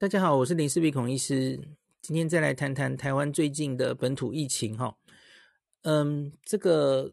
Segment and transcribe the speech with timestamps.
[0.00, 1.60] 大家好，我是林氏璧孔医师。
[2.00, 4.96] 今天再来谈谈台湾最近的本土疫情哈。
[5.82, 7.12] 嗯，这个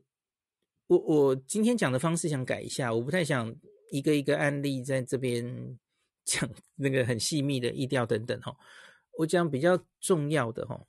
[0.88, 3.54] 我我今天讲的方式想改一下，我不太想
[3.92, 5.78] 一个一个案例在这边
[6.24, 8.56] 讲那个很细密的疫调等等哈。
[9.18, 10.82] 我讲比较重要的哈，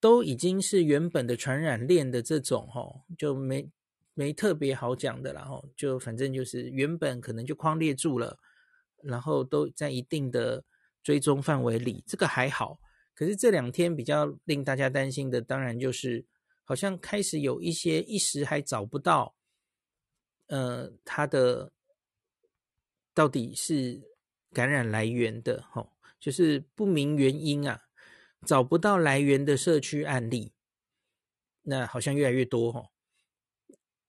[0.00, 2.82] 都已经是原本的传染链的这种哈，
[3.16, 3.66] 就没
[4.12, 5.62] 没特别好讲的啦哈。
[5.74, 8.38] 就反正就是原本可能就框列住了，
[9.02, 10.62] 然后都在一定的。
[11.02, 12.78] 追踪范围里，这个还好。
[13.14, 16.24] 可是这两天比较令大家担心的，当然就是
[16.64, 19.34] 好像开始有一些一时还找不到，
[20.46, 21.70] 呃，它的
[23.12, 24.00] 到底是
[24.52, 27.82] 感染来源的，吼、哦，就是不明原因啊，
[28.46, 30.52] 找不到来源的社区案例，
[31.62, 32.88] 那好像越来越多，吼、哦。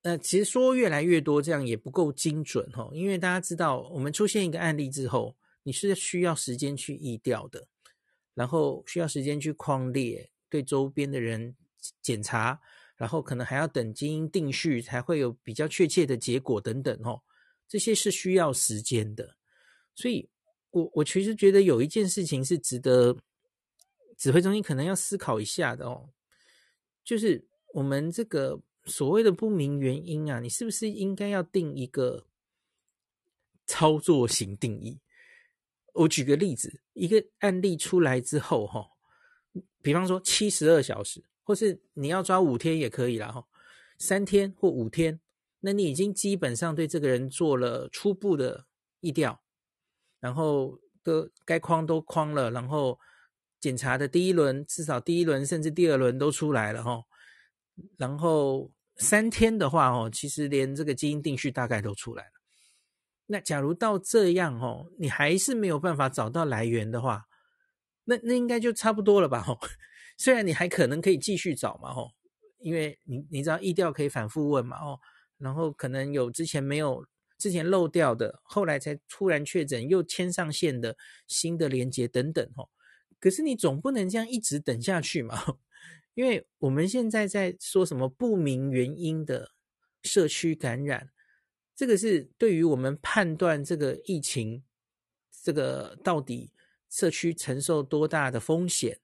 [0.03, 5.35] 那其实说越来越多，这样也不够精准，吼、哦，因为大家知道，我们出现一个案例之后。
[5.63, 7.67] 你是需要时间去疫调的，
[8.33, 11.55] 然后需要时间去框列，对周边的人
[12.01, 12.59] 检查，
[12.95, 17.21] 然后可能还要等基因定序才会有比较确切的结果等等哦，
[17.67, 19.37] 这些是需要时间的。
[19.95, 20.29] 所以
[20.71, 23.17] 我我其实觉得有一件事情是值得
[24.17, 26.09] 指挥中心可能要思考一下的哦，
[27.03, 32.25] 就是我们这个所谓的不明原因啊，你是不是应该要定一个
[33.65, 34.99] 操作型定义？
[35.93, 38.85] 我举个例子，一个案例出来之后，哈，
[39.81, 43.45] 比方说七十二小时，或是你要抓五天也可以啦，哈，
[43.99, 45.19] 三天或五天，
[45.59, 48.65] 那你已经基本上对这个人做了初步的
[49.01, 49.43] 疫调，
[50.19, 52.99] 然后的该框都框了，然后
[53.59, 57.03] 检查的第一轮，至少第一轮甚至第二轮都出来了，哈，
[57.97, 62.31] 然后三天的话，哦，其实连这个基因定序大概都出来了。
[63.33, 67.25] 那假如到这样哦，你还是没有办法找到来源的话，
[68.03, 69.43] 那那应该就差不多了吧？
[69.47, 69.57] 哦，
[70.19, 72.11] 虽然你还可能可以继续找嘛，吼，
[72.59, 74.99] 因为你你知道意调可以反复问嘛，哦，
[75.39, 77.03] 然后可能有之前没有
[77.39, 82.69] 之前漏掉的，后来才突然确诊又牵上线的新的连接等等，哦。
[83.19, 85.43] 可是你总不能这样一直等下去嘛，
[86.13, 89.49] 因为我们现在在说什么不明原因的
[90.03, 91.09] 社区感染。
[91.75, 94.63] 这个是对于我们判断这个疫情，
[95.43, 96.51] 这个到底
[96.89, 98.99] 社区承受多大的风险？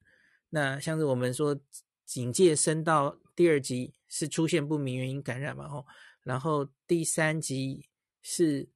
[0.50, 1.59] 那像是我们说
[2.06, 5.66] 警戒升到第二级是出现不明原因感染嘛？
[5.66, 5.85] 哦，
[6.24, 7.88] 然后第三级
[8.22, 8.68] 是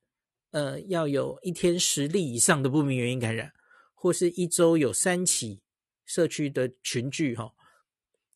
[0.51, 3.53] 呃要有一天十例以上的不明原因感染，
[3.93, 5.61] 或是一周有三起
[6.05, 7.53] 社区的群聚哈。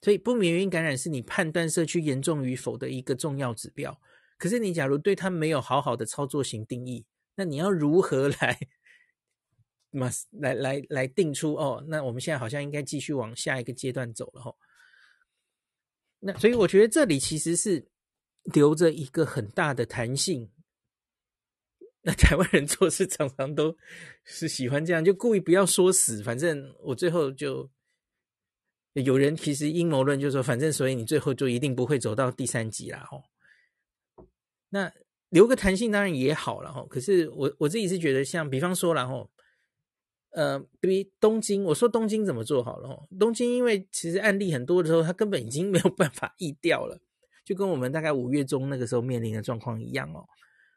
[0.01, 3.99] 所以不明原因感染是你判断社区严重与否的一个重要指标。
[4.37, 7.05] 可是你假如对它没有好好的操作型定义，
[7.35, 8.59] 那你要如何来，
[9.91, 11.83] 嘛来来来定出哦？
[11.87, 14.57] 那我们现在好像应该继续往下一个阶段走了吼。
[16.19, 17.87] 那所以我觉得这里其实是
[18.43, 20.51] 留着一个很大的弹性。
[22.01, 23.75] 那台湾人做事常常都
[24.23, 27.69] 是喜欢这样，就故意不要说死，反正我最后就
[28.93, 33.21] 有人其实阴谋论就说，反正所以你最后就一定不会走到第三集啦吼。
[34.69, 34.91] 那
[35.29, 39.29] 留个弹性当然也好了哈，可是我我自己是觉得，像比方说然后，
[40.31, 43.07] 呃，比如东京，我说东京怎么做好了？
[43.19, 46.99] 东京因为其实案例很多的时候，它根本已经没有办法疫调了，
[47.43, 50.25] 就跟我们大概五月中那个时候面临的状况一样哦，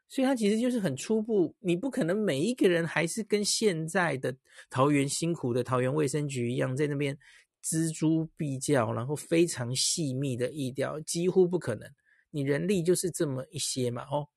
[0.09, 4.35] 所以它其实就是很初步，你不可能每一个人还是跟现在的
[4.69, 7.17] 桃园辛苦的桃园卫生局一样，在那边
[7.63, 11.89] 锱铢必较，然后非常细密的疫调，几乎不可能。
[12.31, 14.27] 你人力就是这么一些嘛，哦，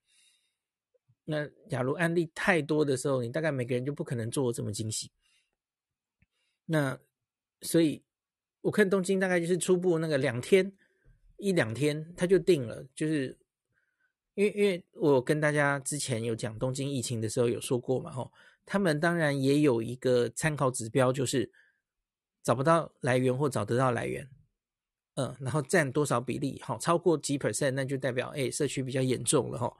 [1.24, 5.10] 那假如案例太多的时候，你大概每个人就不可能做这么精细。
[6.66, 6.98] 那
[7.62, 8.02] 所以
[8.60, 10.72] 我看东京大概就是初步那个两天
[11.36, 13.38] 一两天他就定了，就是
[14.34, 18.32] 因为因为我跟大家之前有讲东京疫情的时候有说过嘛，吼，
[18.66, 21.50] 他们当然也有一个参考指标，就是
[22.42, 24.28] 找不到来源或找得到来源。
[25.16, 26.60] 嗯，然后占多少比例？
[26.64, 29.72] 好，超过几 percent，那就代表哎，社区比较严重了哈。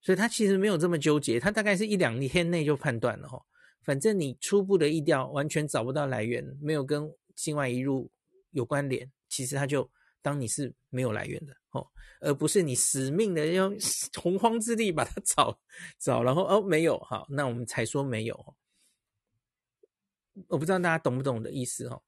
[0.00, 3.44] 所以他其实没有这么纠结，他大概是一两天内就判断了哈。
[3.82, 8.10] 反正你初步的意调完全找不到来源，没有跟境外移入
[8.52, 9.90] 有关联，其实他就
[10.22, 11.84] 当你是没有来源的哦，
[12.20, 13.76] 而不是你死命的用
[14.22, 15.58] 洪荒之力把它找
[15.98, 18.54] 找，然后哦没有好，那我们才说没有。
[20.46, 22.02] 我不知道大家懂不懂的意思哦。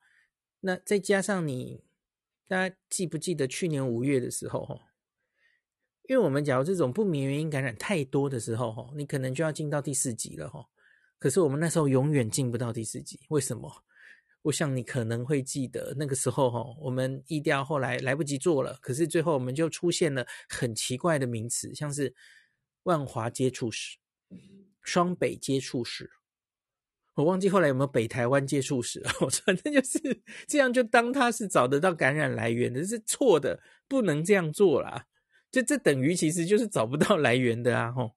[0.61, 1.86] 那再加上你。
[2.49, 4.79] 大家记不记得去年五月的时候，哈，
[6.09, 10.65] 因为我们假如这种不明原因感染太多的时候，哈，你可能就要进到第四级了，哈。
[11.19, 13.71] 可是我们那时候永远进不到第四级，为什么？
[14.43, 22.15] 我想你可能会记得那个时候哈，我们疫调后来来不及做了，可是最后我们就出现了很奇怪的名词，像是
[22.85, 23.99] 万华接触史、
[24.83, 26.09] 双北接触史，
[27.17, 29.11] 我忘记后来有没有北台湾接触史了。
[29.45, 29.99] 反正就是
[30.47, 35.07] 这样，就当他是找得到感染来源的，是错的，不能这样做啦。
[35.51, 37.91] 就这等于其实就是找不到来源的啊！
[37.91, 38.13] 吼，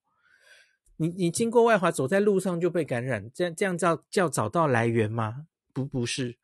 [0.98, 5.48] 你你经过外华走在路上就被感染，这样这样叫叫找到来源吗？
[5.72, 6.38] 不不是，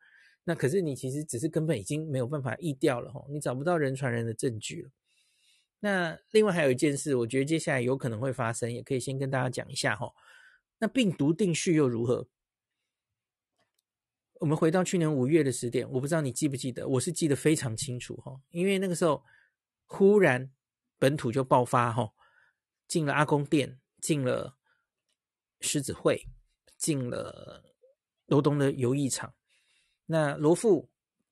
[0.44, 4.90] 那可是你其实只是根本已经没有办法疫掉了吼，你找不到人传人的证据了。
[5.80, 10.10] 那另外还有一件事，我觉得接下来有可能会发生，也可以先跟大家讲一下哈。
[10.78, 12.26] 那病毒定序又如何？
[14.40, 19.22] 我们回到去年五月的时点，我不知道你记不记得，我是记得非常清楚哈，因为那个时候
[19.84, 20.50] 忽然
[20.98, 22.12] 本土就爆发哈，
[22.88, 24.56] 进了阿公店，进了
[25.60, 26.26] 狮子会，
[26.76, 27.62] 进了。
[28.28, 29.32] 罗东的游艺场，
[30.06, 30.90] 那罗富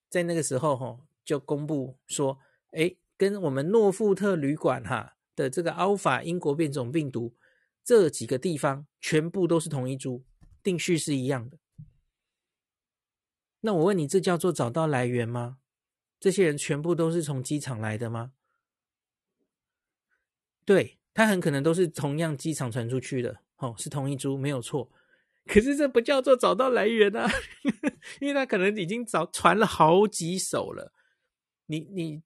[0.08, 2.38] 在那个时候哈就公布说，
[2.70, 7.34] 哎，跟我们诺富特旅馆哈的这个 Alpha 英国变种病毒
[7.82, 10.22] 这几个地方全部都是同一株，
[10.62, 11.58] 定序是一样的。
[13.66, 15.56] 那我问你，这叫做找到来源吗？
[16.20, 18.32] 这些人全部都是从机场来的吗？
[20.66, 24.90] 对，他很可能都是同样机场传出去的，哦，是同一株，没有错。
[25.46, 27.26] 可是这不叫做找到来源啊，
[28.20, 30.92] 因为他可能已经早传了好几手了。
[31.66, 32.22] 你你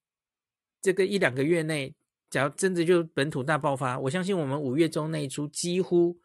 [0.80, 1.94] 这个一两个月内，
[2.28, 6.18] 假如真的就本土大爆发，我相信我们五月中那一出几乎，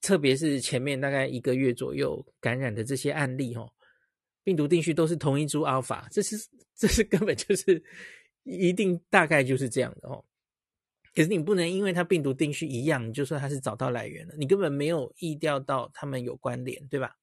[0.00, 3.72] 特别是前面大概一个月左右感染的这些案例，哦，
[4.42, 6.36] 病毒定序都是同一株 Alpha，这是
[6.74, 7.82] 这是根本就是
[8.44, 10.24] 一定大概就是这样的哦。
[11.14, 17.16] 可是你不能因为它病毒定序一样，你就说它是找到来源了，你根本没有意料到它们有关联，对吧？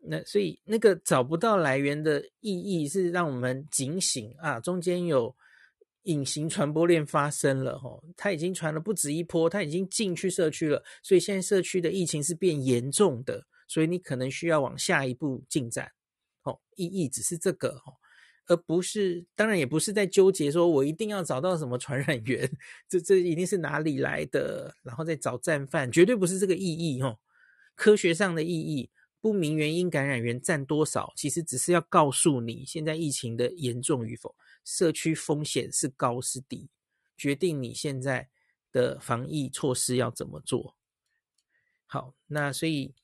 [0.00, 5.34] 那所以那个找不到来源的意义是让我们警醒啊，中间有
[6.04, 15.92] 隐形传播链发生了吼，它已经传了不止一波，它已经进去社区了，所以现在社区的疫情是变严重的，所以你可能需要往下一步进展，
[16.42, 17.94] 哦，意义只是这个哦。
[18.50, 22.50] 而不是，当然也不是在纠结说，我一定要找到什么传染源，
[22.88, 27.18] 这这一定是哪里来的，然后再找战犯，绝对不是这个意义哦。
[27.74, 28.88] 科学上的意义，
[29.20, 34.34] 不明原因感染源占多少，其实只是要告诉你现在疫情的严重与否，
[34.64, 36.70] 社区风险是高是低，
[37.18, 38.30] 决定你现在
[38.72, 40.74] 的防疫措施要怎么做。
[41.84, 42.94] 好，那所以。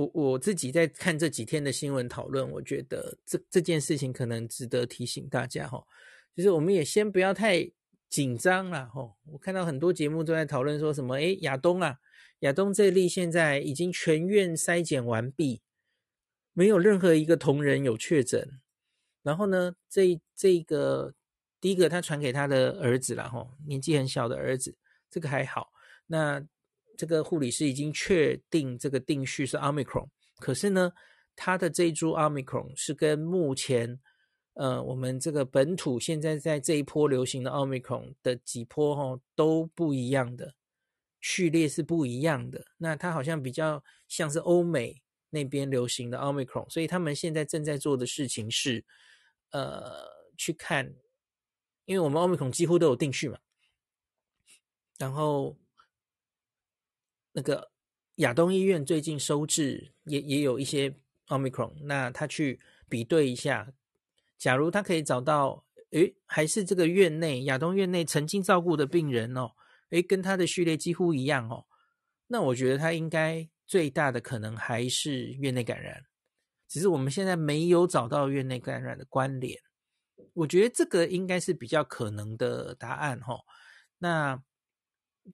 [0.00, 5.84] 我我自己在看这几天的新闻讨论，我觉得这这件事情可能值得提醒大家哈，
[6.34, 7.70] 就是我们也先不要太
[8.08, 9.14] 紧张了哈。
[9.26, 11.98] 我看到很多节目都在讨论说什么，哎，亚东啊，
[12.40, 15.60] 亚东这例现在已经全院筛检完毕，
[16.54, 18.60] 没有任何一个同仁有确诊。
[19.22, 21.14] 然后呢，这这个
[21.60, 24.76] 第一个他传给他的儿子了哈，年纪很小的儿子，
[25.10, 25.72] 这个还好。
[26.06, 26.42] 那
[27.00, 30.06] 这个护理师已经确定这个定序是 Omicron，
[30.38, 30.92] 可是呢，
[31.34, 33.98] 他的这株 Omicron 是跟目前
[34.52, 40.54] 呃我们这个本土现在在这一波流行的 Omicron 的几波哈、哦、都不一样的
[41.22, 42.66] 序列是不一样的。
[42.76, 45.00] 那它好像比较像是欧美
[45.30, 48.84] 那边流行的 Omicron，所以他们现在正在做的事情是
[49.52, 50.94] 呃去看，
[51.86, 53.38] 因为我们 Omicron 几乎都有定序嘛，
[54.98, 55.56] 然后。
[57.32, 57.70] 那个
[58.16, 60.94] 亚东医院最近收治也也有一些
[61.28, 63.72] Omicron，那他去比对一下，
[64.36, 69.52] 假如他可以找到，诶，还是这个院内亚东院内曾经照顾的病人哦，
[69.90, 71.66] 诶，跟他的序列几乎一样哦，
[72.26, 76.04] 那我觉得他应该最大的可能还是院内感染，
[76.68, 79.56] 只是我们现在没有找到院内感染的关联，
[80.34, 83.38] 我觉得这个应该是比较可能的答案哈，
[83.98, 84.42] 那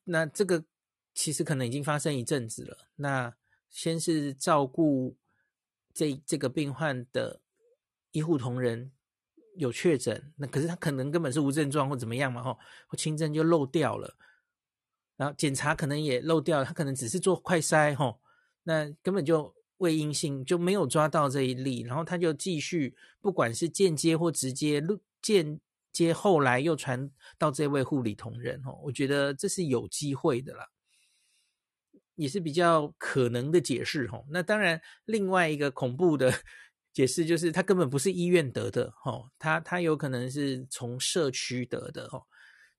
[0.04, 0.64] 那这个。
[1.16, 2.76] 其实可能已经发生一阵子了。
[2.96, 3.34] 那
[3.70, 5.16] 先是照顾
[5.94, 7.40] 这这个病患的
[8.12, 8.92] 医护同仁
[9.56, 14.14] 有确诊，那可是他可能根本是无症状或怎么样嘛，吼，或轻症就漏掉了。
[15.16, 18.20] 然后检查可能也漏掉了，他可能只是做快筛，吼，
[18.64, 21.80] 那根本就未阴性，就没有抓到这一例。
[21.80, 24.82] 然后他就继续，不管是间接或直接，
[25.22, 25.58] 间
[25.90, 30.68] 接后来又传到这位护理同仁，吼，我觉得这是有机会的啦。
[32.16, 36.32] 也是比较可能的解释吼，那当然另外一个恐怖的
[36.92, 42.24] 解释就是他根本不是医院得的吼，他他有可能是从社区得的哦，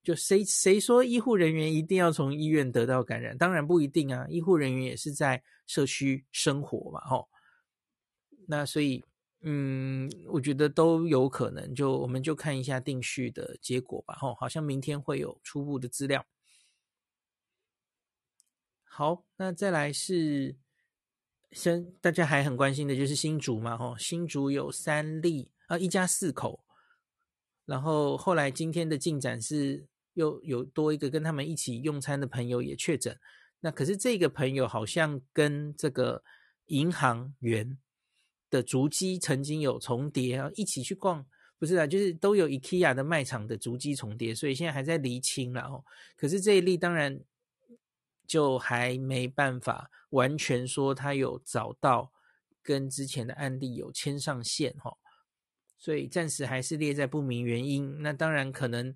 [0.04, 3.38] 就谁谁说医护人员一定要从医院得到感染？
[3.38, 7.30] 当然不一定啊，医护人员也是在社区生活嘛，吼。
[8.48, 9.04] 那所以，
[9.42, 11.76] 嗯，我觉得都有可能。
[11.76, 16.26] 就我们就看一下定序的结果吧，吼，好像明天会有初步的资料。
[18.98, 20.56] 好，那再来是，
[21.52, 26.64] 先大家还很关心的就是新竹嘛，吼，新竹有三例啊，一家四口。
[27.66, 29.88] 然后后来今天的进展是。
[30.18, 33.16] 又有多一个跟他们一起用餐的朋友也确诊，
[33.60, 36.24] 那可是这个朋友好像跟这个
[36.66, 37.78] 银行员
[38.50, 41.24] 的足迹曾经有重叠啊，一起去逛，
[41.60, 45.86] 不是啊，就是都有 IKEA 的卖场的足迹重叠，所以现在还在厘清了哦。
[46.16, 47.20] 可是这一例当然
[48.28, 52.12] 就还没办法完全说他有找到
[52.62, 54.98] 跟之前的案例有牵上线哈，
[55.78, 58.04] 所以暂时还是列在不明原因。
[58.04, 58.96] 那当然可能。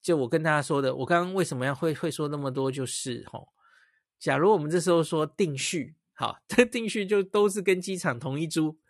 [0.00, 3.52] 就我跟大家说的，我刚刚为什么要会会说那么多，就是吼，
[4.18, 8.80] 假如我们这时候说定序，好， 这定序就都是跟机场同一株，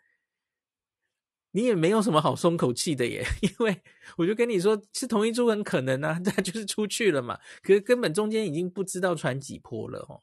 [1.52, 3.82] 你也没有什么好松口气的耶， 因为
[4.16, 10.22] 我就跟你说是同一株很可能啊， 它就是出去了嘛，可是根本中间已经不知道传几波了哦。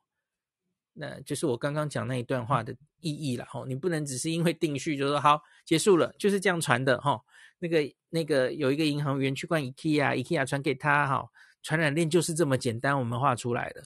[0.94, 7.22] 那就是我刚刚讲那一段话的意义了哈，你不能只是因为定序就说好结束了，就是这样传的哈。
[7.60, 11.30] 那个那个有一个银行员去逛 IKEA，IKEA 传给他哈，
[11.62, 13.84] 传染链就是这么简单，我们画出来的，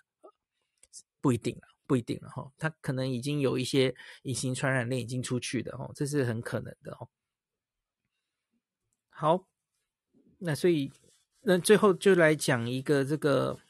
[1.19, 2.51] 不一定了，不一定了哈。
[2.57, 7.09] 他可能已经有一些隐形传染链已经出去的哈，这是很可能的哦。
[9.13, 9.47] 好，
[10.39, 10.91] 那所以
[11.41, 13.59] 那最后就来讲一个这个。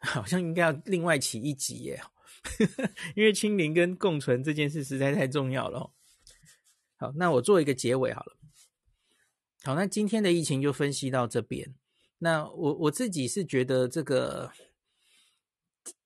[0.00, 2.00] 好像应该要另外起一集耶，
[3.16, 5.92] 因为清零跟共存这件事实在太重要了。
[6.96, 8.36] 好，那我做一个结尾好了。
[9.64, 11.74] 好，那今天的疫情就分析到这边。
[12.18, 14.52] 那我我自己是觉得这个，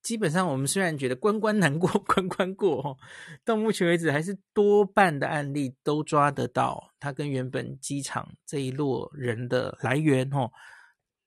[0.02, 2.99] 基本上我们虽然觉得关关难过 关关过，
[3.44, 10.50] 到目前为止还是多半的案例都抓得到，它跟原本机场这一落人的来源哦。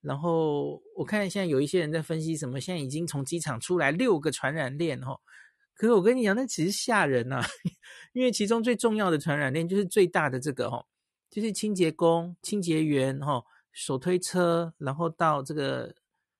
[0.01, 5.17] 然后我看现在有一些人在分析什么，现在已经从机场出来六个传染链哈，
[5.73, 7.41] 可是我跟你讲，那其实吓人呐，
[8.13, 10.85] 因为其中最重要的传染链就是最大的这个哈，
[11.31, 13.41] 就是清洁工、清洁员哈，
[13.71, 15.95] 手推车，然后到这个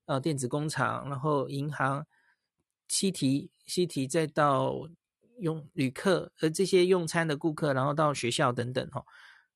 [0.06, 2.06] 呃电子工厂，然后银行、
[2.88, 4.90] 西提、西提，再到
[5.40, 9.06] 用旅客呃这些用餐的顾客，然后到学校等等哈，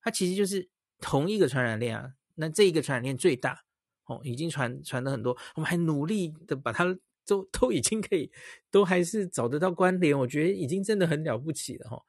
[0.02, 0.70] 它其实就是
[1.00, 3.64] 同一个传染链啊，那这一个传染链最大。
[4.06, 6.84] 哦，已经传传的很多，我们还努力的把它
[7.28, 8.32] 都都已经可以，
[8.72, 12.02] 都还是找得到关联，我觉得已经真的很了不起了哈。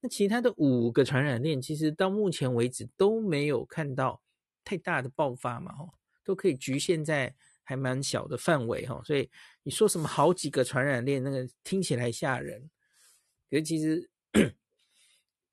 [0.00, 4.22] 那其他的五个传染链，其实到目前为止都没有看到
[4.62, 5.88] 太大的爆发嘛，哈，
[6.22, 7.34] 都可以局限在
[7.68, 8.98] 还蛮小的范围哈。
[9.04, 9.28] 所以
[9.62, 12.70] 你说什么好几个传染链，那个听起来吓人，
[13.50, 14.10] 可是其实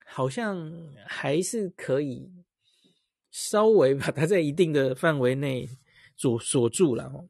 [0.05, 0.71] 好像
[1.05, 2.31] 还是可以
[3.29, 5.67] 稍微把它在一定的范围内。
[6.17, 7.27] 锁锁住了哦，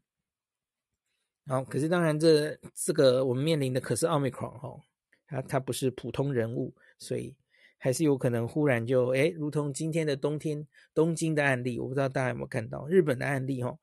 [1.48, 4.80] 好，可是当然这这个我们面临的可是奥密克戎哈，
[5.26, 7.36] 它它不是普通人物，所以
[7.80, 13.76] 还是有可能忽然就诶，如同今天的冬天东京的案例，我不知道大家有没有看到日本的案例哈，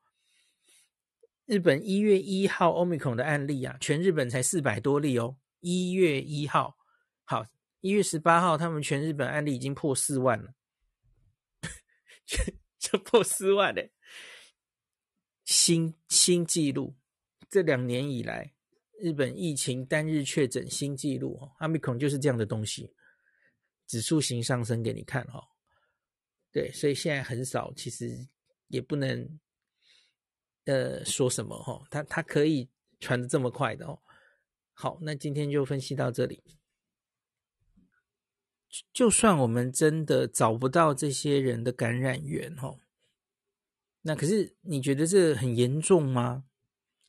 [1.45, 6.77] 日本一月一号奥密克戎的案例啊，全日本才四百多例哦，一月一号，
[7.25, 7.45] 好，
[7.81, 10.53] 一月十八号他们全日本案例已经破四万了，
[12.79, 13.91] 就破四万嘞。
[15.43, 16.95] 新新纪录，
[17.49, 18.53] 这两年以来，
[19.01, 22.93] 日本疫情单日确诊新纪录哦，Omicon 就是这样的东西，
[23.85, 25.45] 指数型上升给你看哈。
[26.53, 28.25] 对，所以现在很少，其实
[28.69, 29.39] 也不能
[30.65, 33.99] 呃说什么哈，它它可以传得这么快的哦。
[34.73, 36.43] 好，那今天就分析到这里。
[38.91, 42.75] 就算我们真的找不到这些人的感染源哈。
[44.01, 46.45] 那可是你觉得这很严重吗？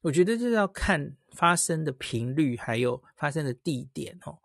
[0.02, 4.38] 我觉得这要看发生的频率，还有发生的地点哦。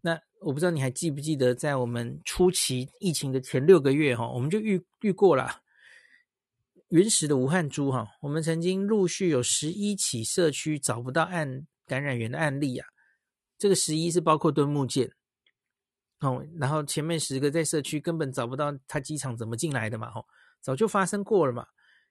[0.00, 5.62] 那我不知道你还记不记得，在我们初期疫情的前六个月哈，我们就遇遇过了
[6.92, 8.06] 原始的武汉株哈。
[8.20, 12.86] 我们曾经陆续有十一起社区找不到案感染源的案例啊。
[13.56, 15.10] 这个十一是包括敦木舰
[16.20, 20.26] 哦，然后前面十个在社区根本找不到他机场怎么进来的嘛吼。
[20.60, 21.66] 早就发生过了嘛，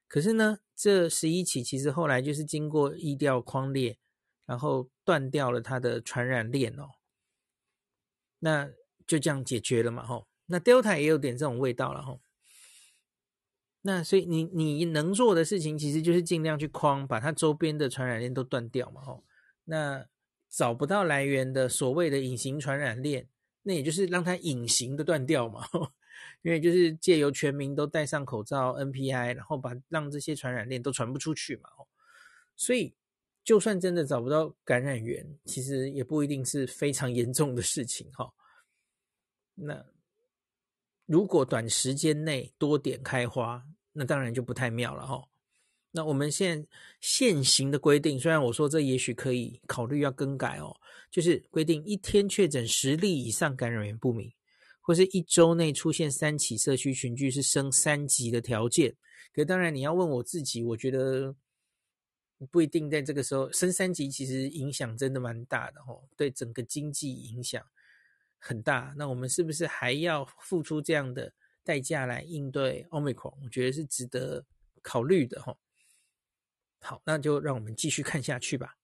[0.07, 4.00] 可是呢，这十一起其实后来就是经过疫调框列，
[4.47, 6.89] 然后断掉了它的传染链哦，
[8.39, 8.71] 那
[9.05, 10.27] 就这样解决了嘛吼。
[10.47, 12.17] 那 Delta 也有点这种味道了哈。
[13.83, 19.21] 那所以你你能做的事情，其实就是尽量去框，把它周边的传染链都断掉嘛哈。
[19.65, 20.05] 那
[20.50, 23.27] 找不到来源的所谓的隐形传染链，
[23.63, 25.65] 那也就是让它隐形的断掉嘛。
[26.43, 31.69] 因为就是借由全民都戴上口罩 NPI，然后把让这些传染链都传不出去嘛。
[32.55, 32.93] 所以
[33.43, 38.31] 就算真的找不到感染源，其实也不一定是非常严重的事情哈。
[39.55, 39.85] 那
[41.11, 45.21] 如果短时间内多点开花，那当然就不太妙了哈。
[45.91, 46.65] 那我们现
[47.01, 50.73] 现行的规定，虽然我说这也许可以考虑要更改哦，
[51.11, 54.31] 就是规定一天确诊十例以上感染源不明，
[54.79, 58.95] 或是一周内出现三起社区群聚是升三级的条件。
[59.33, 61.35] 可当然你要问我自己，我觉得
[62.49, 67.61] 不一定在这个时候升三级，其实影响真的蛮大的哦，对整个经济影响
[68.41, 68.93] 很大。
[68.98, 71.31] 那我们是不是还要付出这样的
[71.63, 73.36] 代价来应对 Omicron？
[73.43, 74.43] 我觉得是值得
[74.81, 75.55] 考虑的哈。
[76.81, 78.75] 好，那就让我们继续看下去吧。